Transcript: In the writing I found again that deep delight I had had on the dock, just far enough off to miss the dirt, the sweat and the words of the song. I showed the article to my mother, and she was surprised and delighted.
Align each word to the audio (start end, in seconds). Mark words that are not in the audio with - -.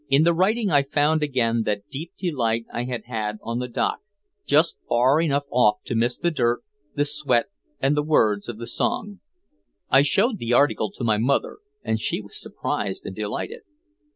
In 0.09 0.23
the 0.23 0.33
writing 0.33 0.71
I 0.71 0.81
found 0.81 1.21
again 1.21 1.61
that 1.67 1.87
deep 1.91 2.13
delight 2.17 2.65
I 2.73 2.85
had 2.85 3.03
had 3.05 3.37
on 3.43 3.59
the 3.59 3.67
dock, 3.67 3.99
just 4.47 4.77
far 4.89 5.21
enough 5.21 5.43
off 5.51 5.83
to 5.83 5.93
miss 5.93 6.17
the 6.17 6.31
dirt, 6.31 6.63
the 6.95 7.05
sweat 7.05 7.49
and 7.79 7.95
the 7.95 8.01
words 8.01 8.49
of 8.49 8.57
the 8.57 8.65
song. 8.65 9.19
I 9.91 10.01
showed 10.01 10.39
the 10.39 10.53
article 10.53 10.89
to 10.89 11.03
my 11.03 11.17
mother, 11.19 11.59
and 11.83 11.99
she 11.99 12.19
was 12.19 12.41
surprised 12.41 13.05
and 13.05 13.15
delighted. 13.15 13.61